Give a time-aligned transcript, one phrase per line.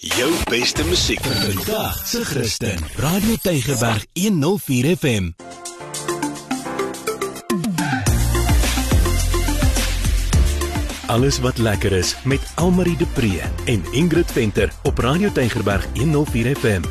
[0.00, 2.78] Jou beste musiek vir vandag se Christen.
[2.96, 5.26] Radio Tygerberg 104 FM.
[11.06, 16.56] Alles wat lekker is met Almarie de Pre en Ingrid Venter op Radio Tygerberg 104
[16.56, 16.82] FM.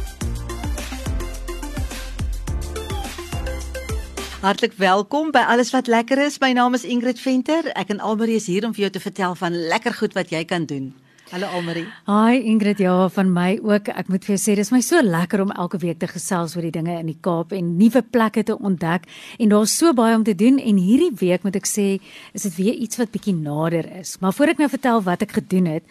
[4.39, 6.37] Hartlik welkom by Alles wat lekker is.
[6.39, 7.73] My naam is Ingrid Venter.
[7.73, 10.45] Ek en Almarie is hier om vir jou te vertel van lekker goed wat jy
[10.45, 10.93] kan doen.
[11.29, 11.85] Hallo Almarie.
[12.09, 13.91] Hi Ingrid, ja, van my ook.
[13.93, 16.65] Ek moet vir jou sê, dis my so lekker om elke week te gesels oor
[16.65, 19.05] die dinge in die Kaap en nuwe plekke te ontdek
[19.37, 21.85] en daar's so baie om te doen en hierdie week moet ek sê,
[22.33, 24.15] is dit weer iets wat bietjie nader is.
[24.23, 25.85] Maar voor ek nou vertel wat ek gedoen het,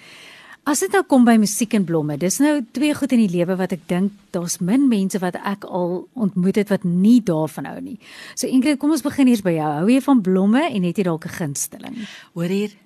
[0.68, 3.54] As dit nou kom by musiek en blomme, dis nou twee goed in die lewe
[3.56, 7.78] wat ek dink daar's min mense wat ek al ontmoet het wat nie daarvan hou
[7.80, 7.94] nie.
[8.36, 9.70] So Ingrid, kom ons begin eers by jou.
[9.78, 11.96] Hou jy van blomme en het jy dalk 'n gunsteling?
[12.34, 12.76] Hoor hier,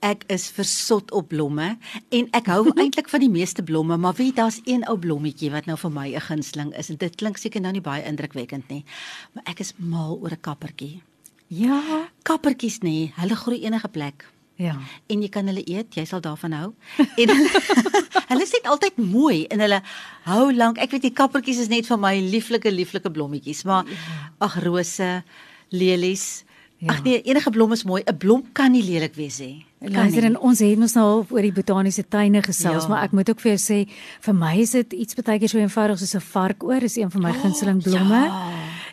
[0.00, 1.76] ek is versot op blomme
[2.10, 5.66] en ek hou eintlik van die meeste blomme, maar weet daar's een ou blommetjie wat
[5.66, 8.84] nou vir my 'n gunsteling is en dit klink seker nou nie baie indrukwekkend nie,
[9.34, 11.02] maar ek is mal oor 'n kappertjie.
[11.48, 14.24] Ja, Kappertjies nê, hulle groei enige plek.
[14.56, 14.76] ja.
[15.08, 16.74] En jy kan hulle eet, jy sal daarvan hou.
[17.16, 17.48] En hulle,
[18.30, 19.82] hulle is net altyd mooi en hulle
[20.24, 20.78] hou lank.
[20.78, 23.84] Ek weet die kappertjies is net van my lieflike lieflike blommetjies, maar
[24.38, 25.22] ag rose,
[25.70, 26.44] lelies.
[26.78, 26.92] Ja.
[26.92, 28.02] Ag nee, enige blom is mooi.
[28.06, 29.66] 'n Blom kan nie lelik wees nie.
[29.80, 32.88] Luister en ons het mos nou al oor die botaniese tuine gesels, Ja.
[32.88, 33.88] maar ek moet ook vir jou sê,
[34.20, 37.22] vir my is dit iets baie keer so eenvoudig soos 'n varkoor, is een van
[37.22, 38.14] my gunsteling blomme.
[38.24, 38.50] ja.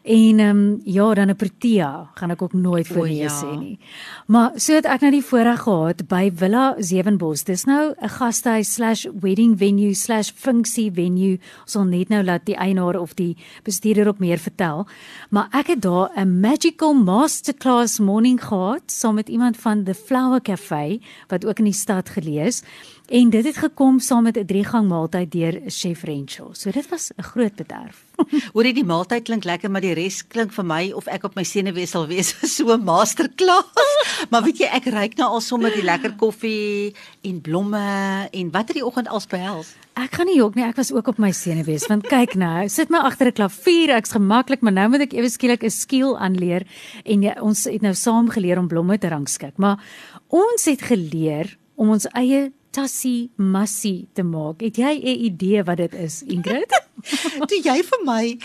[0.07, 3.41] En ehm um, ja, dan 'n protea gaan ek ook nooit vir nee ja.
[3.41, 3.79] sê nie.
[4.27, 7.43] Maar so het ek nou die voorreg gehad by Villa Sewenbos.
[7.43, 11.39] Dis nou 'n gastehuis/wedding venue/funksie venue.
[11.61, 14.87] Ons sal net nou laat die eienaar of die bestuurder ook meer vertel.
[15.29, 20.41] Maar ek het daar 'n magical masterclass morning gehad saam met iemand van the Flower
[20.41, 22.63] Cafe wat ook in die stad gelees.
[23.07, 26.53] En dit het gekom saam met 'n drie-gang maaltyd deur Chef Renshaw.
[26.53, 28.03] So dit was 'n groot bederf.
[28.53, 31.35] Hoor jy die maaltyd klink lekker, maar die res klink vir my of ek op
[31.35, 33.63] my senuwees sal wees vir so 'n masterklas.
[34.29, 38.67] maar weet jy, ek ruik nou al sommer die lekker koffie en blomme en wat
[38.67, 39.75] het die oggend als behels?
[39.93, 42.89] Ek gaan nie jok nie, ek was ook op my senuwees want kyk nou, sit
[42.89, 46.67] my agter 'n klavier, ek's gemaklik, maar nou moet ek ewe skielik 'n skill aanleer
[47.05, 49.79] en ja, ons het nou saam geleer om blomme te rangskik, maar
[50.27, 54.61] ons het geleer om ons eie tassie massie te maak.
[54.61, 56.71] Het jy 'n idee wat dit is, Ingrid?
[57.49, 58.37] toe jy vir my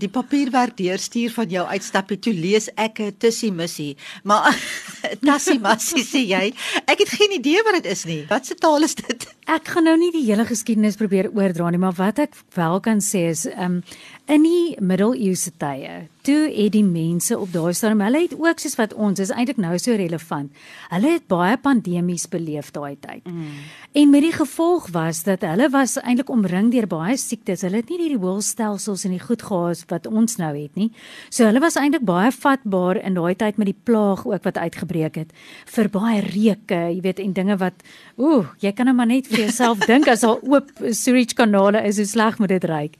[0.00, 3.96] die papierwerk deurstuur van jou uitstappie, toe lees ek 'n tussie missie.
[4.24, 4.54] Maar
[5.28, 6.52] tassie massie sê jy,
[6.86, 8.24] ek het geen idee wat dit is nie.
[8.28, 9.37] Wat se taal is dit?
[9.48, 13.00] Ek gaan nou nie die hele geskiedenis probeer oordra nie, maar wat ek wel kan
[13.00, 13.80] sê is, um
[14.28, 18.76] in die middeleeuse tye, toe het die mense op daai stadium, hulle het ook soos
[18.76, 20.52] wat ons is eintlik nou so relevant.
[20.90, 23.24] Hulle het baie pandemies beleef daai tyd.
[23.24, 23.62] Mm.
[23.96, 27.64] En met die gevolg was dat hulle was eintlik omring deur baie siektes.
[27.64, 30.90] Hulle het nie hierdie hoëlstelsels en die goed gehad wat ons nou het nie.
[31.32, 35.16] So hulle was eintlik baie vatbaar in daai tyd met die plaag ook wat uitgebreek
[35.22, 35.32] het
[35.72, 37.80] vir baie reuke, jy weet, en dinge wat
[38.20, 42.00] ooh, jy kan nou maar net vir jouself dink as daar oop sewage kanale is,
[42.00, 42.98] hoe sleg moet dit ruik.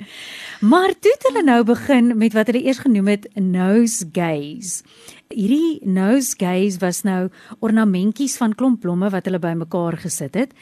[0.58, 4.82] Maar toe het hulle nou begin met wat hulle eers genoem het nose gaze.
[5.28, 7.28] Hierdie nose gaze was nou
[7.62, 10.54] ornamentjies van klomp blomme wat hulle bymekaar gesit het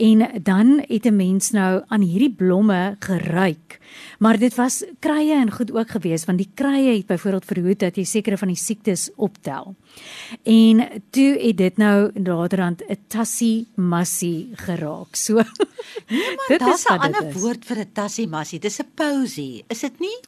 [0.00, 3.78] en dan het 'n mens nou aan hierdie blomme geruik.
[4.18, 7.96] Maar dit was krye en goed ook gewees want die krye het byvoorbeeld verhoed dat
[7.96, 9.74] jy sekere van die siektes optel.
[10.42, 15.16] En toe het dit nou naderhand 'n tassie massie geraak.
[15.16, 15.42] So
[16.08, 18.58] Nee Dit man, is 'n dit ander woord vir 'n tassie massie.
[18.58, 19.43] Dis 'n posie.
[19.68, 20.18] Is dit nie?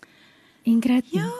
[0.66, 1.30] Ingrid Ja,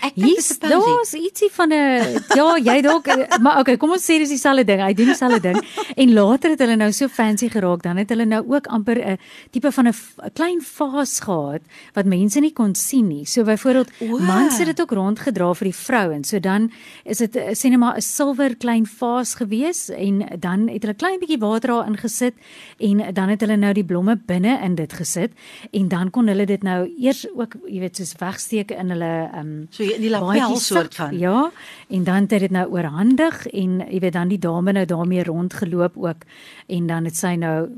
[0.00, 0.70] ek dink dis 'n posie.
[0.70, 3.06] daar's ietsie van 'n ja, jy dalk
[3.44, 4.80] maar okay, kom ons sê dis dieselfde ding.
[4.80, 5.58] Hy doen dieselfde ding.
[5.96, 9.18] En later het hulle nou so fancy geraak, dan het hulle nou ook amper 'n
[9.50, 9.94] tipe van 'n
[10.34, 11.62] klein vaas gehad
[11.94, 13.26] wat mense nie kon sien nie.
[13.26, 14.18] So byvoorbeeld O.
[14.18, 16.28] mans het dit ook rondgedra vir die vrouens.
[16.28, 16.70] So dan
[17.04, 21.18] is dit sê net maar 'n silwer klein vaas gewees en dan het hulle klein
[21.18, 22.34] bietjie water daarin gesit
[22.78, 25.32] en dan het hulle nou die blomme binne in dit gesit
[25.70, 29.49] en dan kon hulle dit nou eers ook jy weet soos wegsteek in hulle ehm
[29.50, 31.18] um, So in die lapel soort van.
[31.18, 31.50] Ja,
[31.88, 35.96] en dan het dit nou oorhandig en jy weet dan die dame nou daarmee rondgeloop
[35.96, 36.26] ook
[36.66, 37.68] en dan het sy nou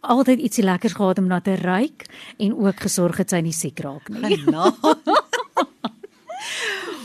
[0.00, 2.06] altyd ietsie lekkers gehad om na te ruik
[2.36, 4.36] en ook gesorg het sy nie siek raak nie.
[4.36, 4.96] Genade.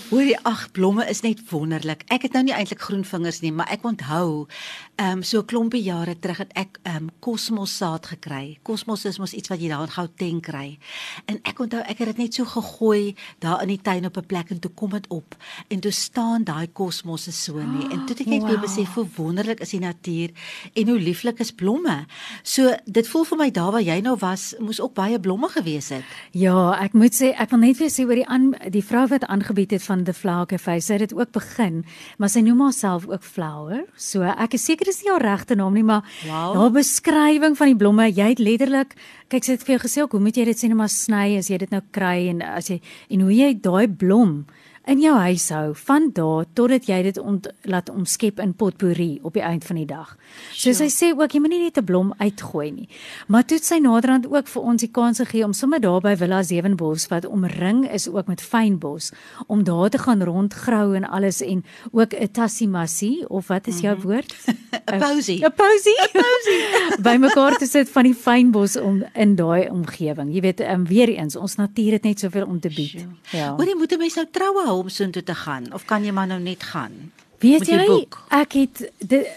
[0.10, 2.00] Hoorie, ag, blomme is net wonderlik.
[2.10, 4.48] Ek het nou nie eintlik groen vingers nie, maar ek onthou,
[4.98, 8.58] ehm um, so 'n klompie jare terug het ek ehm um, kosmos saad gekry.
[8.64, 10.80] Kosmos is mos iets wat jy daar in Gauteng kry.
[11.26, 14.26] En ek onthou ek het dit net so gegooi daar in die tuin op 'n
[14.26, 15.36] plek en toe kom dit op.
[15.68, 17.86] En toe staan daai kosmos so nie.
[17.92, 18.50] En toe het ek net wow.
[18.50, 20.30] weer besef hoe wonderlik is die natuur
[20.74, 22.06] en hoe lieflik is blomme.
[22.44, 25.90] So dit voel vir my daar waar jy nou was, moes ook baie blomme gewees
[25.90, 26.04] het.
[26.32, 29.26] Ja, ek moet sê ek wil net weer sê oor die aan die vrou wat
[29.26, 30.80] aangebied het van the flower cafe.
[30.82, 31.84] Sy het dit ook begin,
[32.18, 33.86] maar sy noem haarself ook flower.
[33.96, 36.56] So ek is seker dis nie haar regte naam nie, maar wow.
[36.60, 38.96] haar beskrywing van die blomme, jy het letterlik
[39.30, 41.52] kyk sy het vir jou gesê hoe moet jy dit sê net maar sny as
[41.52, 42.80] jy dit nou kry en as jy
[43.14, 44.40] en hoe jy daai blom
[44.90, 49.36] in jou huis hou van daar totdat jy dit ont, laat omskep in potpourri op
[49.38, 50.16] die einde van die dag.
[50.50, 52.90] So sy sê ook jy moenie net 'n blom uitgooi nie.
[53.28, 56.42] Maar toe sy naderhand ook vir ons die kans gegee om sommer daar by Villa
[56.44, 59.12] Sewenbos wat omring is ook met fynbos
[59.48, 63.96] om daar te gaan rondgrou en alles en ook 'n tassimasi of wat is jou
[63.96, 64.08] mhm.
[64.08, 64.34] woord?
[64.90, 65.46] 'n Pousie.
[65.46, 65.98] 'n Pousie.
[66.02, 67.02] 'n Pousie.
[67.02, 70.34] by mekaar te sit van die fynbos om in daai omgewing.
[70.34, 72.90] Jy weet, um, weer eens ons natuur het net soveel om te bied.
[72.90, 73.08] Sure.
[73.32, 73.56] Ja.
[73.56, 76.12] Hoor jy moet 'n mens nou troue hou om soontoe te gaan of kan jy
[76.16, 77.12] maar nou net gaan?
[77.40, 79.28] Weet jy, ek het dit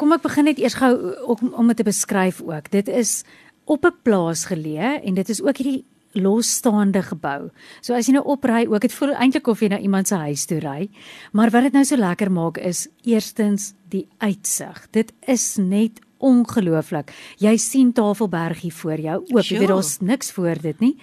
[0.00, 0.92] kom ek begin net eers gou
[1.34, 2.70] om om dit te beskryf ook.
[2.72, 3.22] Dit is
[3.64, 7.50] op 'n plaas geleë en dit is ook hierdie losstaande gebou.
[7.80, 10.44] So as jy nou opry, ook dit voel eintlik of jy na iemand se huis
[10.44, 10.90] toe ry.
[11.32, 14.86] Maar wat dit nou so lekker maak is eerstens die uitsig.
[14.90, 17.12] Dit is net ongelooflik.
[17.38, 19.18] Jy sien Tafelberg hier voor jou.
[19.32, 20.96] Ook jy weet daar's niks voor dit nie.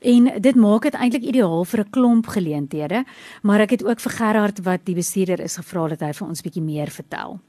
[0.00, 3.04] En dit maak dit eintlik ideaal vir 'n klomp geleenthede,
[3.42, 6.42] maar ek het ook vir Gerard wat die bestuurder is gevra dat hy vir ons
[6.42, 7.40] bietjie meer vertel.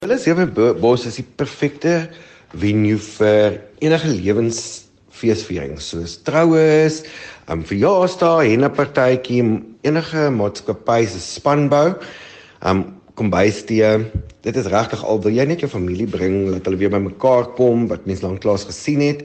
[0.00, 0.46] Hulle sewe
[0.80, 2.10] bos is die perfekte
[2.54, 7.02] venue vir enige lewensfeesviering, soos troues,
[7.48, 11.94] 'n um, verjaarsdag, 'n partytjie, enige maatskappy se spanbou,
[12.62, 14.10] um kombuistee.
[14.42, 17.88] Dit is regtig al wil jy net jou familie bring, laat hulle weer bymekaar kom
[17.88, 19.24] wat mense lanklaas gesien het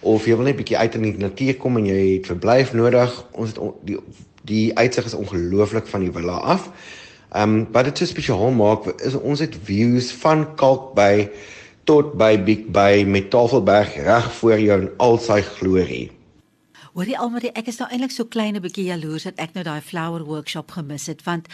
[0.00, 3.12] of jy wil net bietjie uit in die natuur kom en jy het verblyf nodig.
[3.32, 3.98] Ons het die
[4.46, 6.70] die uitsig is ongelooflik van die villa af.
[7.34, 11.30] Ehm um, wat dit so spesiaal maak is ons het views van Kalkbay
[11.84, 16.10] tot by Big Bay met Tafelberg reg voor jou in al sy glorie.
[16.96, 19.80] Hoorie Almarie, ek is nou eintlik so klein 'n bietjie jaloers dat ek nou daai
[19.80, 21.48] flower workshop gemis het want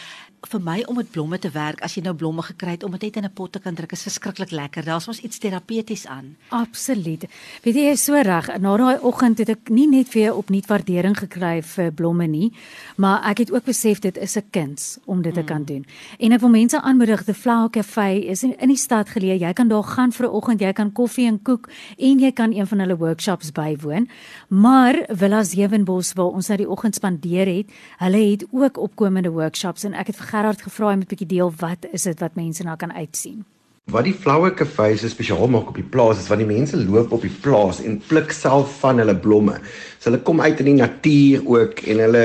[0.46, 3.02] vir my om met blomme te werk, as jy nou blomme gekry het om dit
[3.02, 4.84] net in 'n pot te kan druk, is verskriklik lekker.
[4.84, 6.36] Daar's mos iets terapeuties aan.
[6.48, 7.26] Absoluut.
[7.62, 8.48] Weet jy, jy is so reg.
[8.60, 12.52] Na daai oggend het ek nie net weer opnuut waardering gekry vir blomme nie,
[12.96, 15.46] maar ek het ook besef dit is 'n kuns om dit te mm.
[15.46, 15.86] kan doen.
[16.18, 19.38] En ek wil mense aanmoedig, The Flower Cafe is in, in die stad geleë.
[19.40, 21.68] Jy kan daar gaan vir 'n oggend, jy kan koffie en koek
[21.98, 24.08] en jy kan een van hulle workshops bywoon.
[24.48, 29.84] Maar Villa Sewenbos waar ons nou die oggend spandeer het, hulle het ook opkomende workshops
[29.84, 32.74] en ek het Gerard gevra om 'n bietjie deel wat is dit wat mense na
[32.74, 33.44] kan uitsien.
[33.84, 37.20] Wat die flower cafe se spesiaal maak op die plaas is wanneer mense loop op
[37.20, 39.58] die plaas en pluk self van hulle blomme.
[39.98, 42.22] So hulle kom uit in die natuur ook en hulle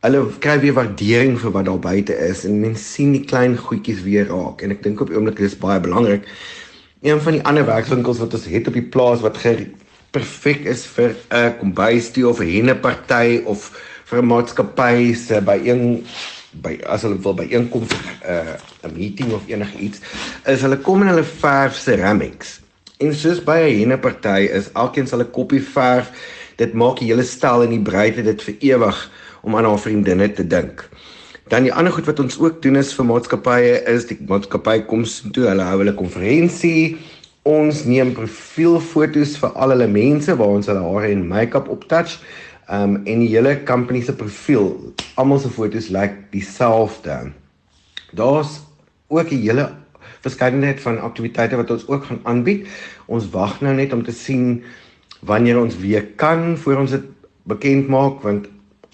[0.00, 4.02] hulle kry weer waardering vir wat daar buite is en mense sien die klein goedjies
[4.02, 6.26] weer raak en ek dink op die oomblik is baie belangrik.
[7.02, 9.38] Een van die ander werkswinkels wat ons het op die plaas wat
[10.10, 13.70] perfek is vir 'n kombuistie of 'n henneparty of
[14.04, 16.04] vir 'n maatskappy se by een
[16.52, 18.56] by as hulle wil by inkom vir 'n uh,
[18.88, 20.00] 'n meeting of enigiets
[20.46, 22.60] is hulle kom en hulle verf ceramics.
[22.98, 26.10] En soos by 'n henneparty is elkeen sal 'n koppie verf.
[26.56, 29.10] Dit maak die hele stel en die bruid dit vir ewig
[29.42, 30.88] om aan haar vriendinne te dink.
[31.48, 35.04] Dan die ander goed wat ons ook doen is vir maatskappye is die maatskappy kom
[35.32, 36.98] toe hulle hou hulle konferensie.
[37.48, 42.18] Ons neem profielfoto's vir al hulle mense waar ons hulle hare en make-up optouch.
[42.68, 47.32] Um en die hele company se profiel, almal se foto's lyk like dieselfde.
[48.12, 48.60] Daar's
[49.08, 49.74] ook 'n hele
[50.20, 52.68] verskeidenheid van aktiwiteite wat ons ook gaan aanbied.
[53.06, 54.62] Ons wag nou net om te sien
[55.20, 57.04] wanneer ons weer kan voor ons dit
[57.42, 58.46] bekend maak want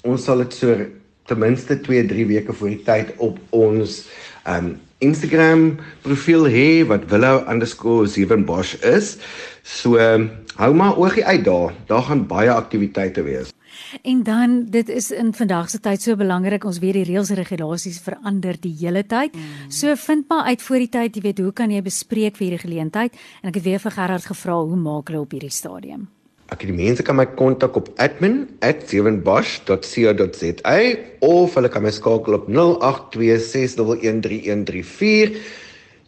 [0.02, 0.86] ons sal dit so
[1.26, 4.04] ten minste 2, 3 weke voor die tyd op ons
[4.46, 9.16] um Instagram profiel hê wat willow_7bosch is.
[9.62, 11.72] So um, hou maar oogie uit daar.
[11.86, 13.53] Daar gaan baie aktiwiteite wees.
[14.02, 17.36] En dan dit is in vandag se tyd so belangrik ons weet die reëls en
[17.36, 19.34] regulasies verander die hele tyd.
[19.34, 19.40] Mm.
[19.68, 22.68] So vind maar uit voor die tyd, jy weet, hoe kan jy bespreek vir hierdie
[22.68, 23.12] geleentheid?
[23.42, 26.08] En ek het weer vir Gerard gevra hoe maak hulle op hierdie stadium?
[26.52, 30.78] Ek die mense kan my kontak op admin@7bosch.co.za
[31.24, 35.40] of hulle kan my skakel op 0826113134.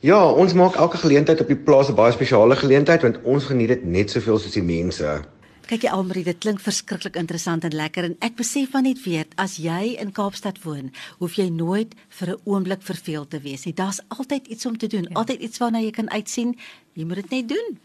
[0.05, 3.69] Ja, ons maak elke geleentheid op die plaas 'n baie spesiale geleentheid want ons geniet
[3.69, 5.25] dit net soveel soos die mense.
[5.67, 9.25] Kyk jy Almarie, dit klink verskriklik interessant en lekker en ek besef maar net weer,
[9.43, 13.75] as jy in Kaapstad woon, hoef jy nooit vir 'n oomblik verveeld te wees nie.
[13.75, 15.15] Daar's altyd iets om te doen, ja.
[15.19, 16.55] altyd iets waarna jy kan uitsien.
[16.95, 17.79] Jy moet dit net doen.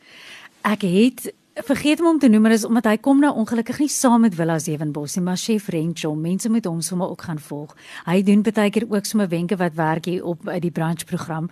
[0.62, 3.90] Ek het vergeet om hom te noem, maar dis omdat hy kom nou ongelukkig nie
[3.92, 7.74] saam met Villa Sewenbos nie, maar chef Rencho, mense moet hom sommer ook gaan volg.
[8.06, 11.50] Hy doen baie keer ook sommer wenke wat werk hier op uh, die brunch program,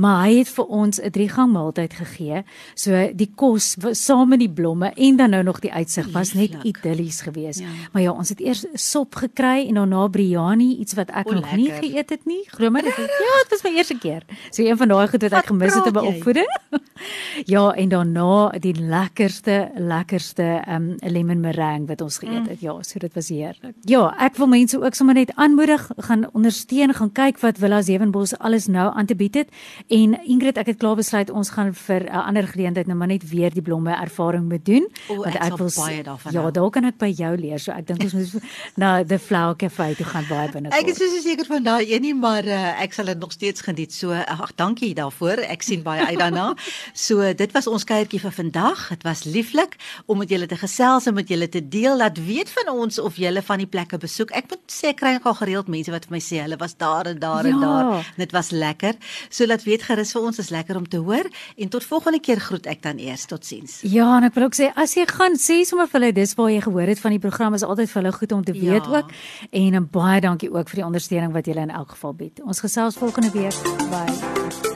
[0.00, 2.44] maar hy het vir ons 'n drie gang maaltyd gegee.
[2.74, 6.56] So die kos saam met die blomme en dan nou nog die uitsig was net
[6.64, 7.60] idillies geweest.
[7.60, 7.68] Ja.
[7.92, 11.52] Maar ja, ons het eers sop gekry en daarna biryani, iets wat ek o, nog
[11.52, 11.58] lekker.
[11.58, 12.42] nie geëet het nie.
[12.48, 12.96] Glo my dit.
[12.96, 14.22] Ja, dit was my eerste keer.
[14.50, 16.48] So een van daai goed wat ek gemis het op my opvoeding.
[17.54, 22.60] ja, en daarna die lekker lekkerste lekkerste um lemon meringue wat ons geëet het.
[22.60, 22.66] Mm.
[22.66, 23.74] Ja, so dit was heerlik.
[23.88, 28.34] Ja, ek wil mense ook sommer net aanmoedig gaan ondersteun, gaan kyk wat Villa Sewenbos
[28.38, 29.48] alles nou aan te bied het.
[29.88, 33.08] En Ingrid, ek het klaar besluit ons gaan vir 'n uh, ander geleentheid nou maar
[33.08, 34.88] net weer die blomme ervaring moet doen.
[35.08, 36.32] O, want ek, ek wil baie daarvan.
[36.32, 37.58] Ja, daar kan ek by jou leer.
[37.58, 38.42] So ek dink ons moet
[38.82, 40.68] na the Flower Cafe toe gaan baie binne.
[40.68, 43.60] Ek is so seker van daai een nie, maar uh, ek sal dit nog steeds
[43.60, 43.92] geniet.
[43.92, 45.38] So ag, dankie daarvoor.
[45.38, 46.54] Ek sien baie uit daarna.
[47.06, 48.88] so dit was ons kuiertjie vir vandag.
[48.88, 51.96] Dit was lieflik om met julle te gesels en met julle te deel.
[51.96, 54.32] Laat weet van ons of julle van die plekke besoek.
[54.36, 57.10] Ek moet sê ek kry al gereeld mense wat vir my sê hulle was daar
[57.10, 57.52] en daar ja.
[57.52, 58.12] en daar.
[58.16, 58.98] Dit was lekker.
[59.30, 62.40] So laat weet gerus vir ons is lekker om te hoor en tot volgende keer
[62.40, 63.26] groet ek dan eers.
[63.30, 63.80] Totsiens.
[63.86, 66.50] Ja, en ek wil ook sê as jy gaan sê sommer vir hulle dis waar
[66.52, 68.98] jy gehoor het van die program is altyd vir hulle goed om te weet ja.
[68.98, 69.14] ook.
[69.50, 72.44] En, en baie dankie ook vir die ondersteuning wat julle in elk geval bied.
[72.44, 73.56] Ons gesels volgende week.
[73.90, 74.71] Bye.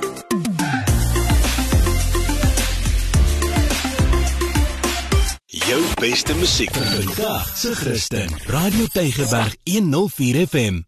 [6.00, 8.32] Beste musiek vir vandag se Christen.
[8.52, 10.82] Radio Tygerberg 104 FM.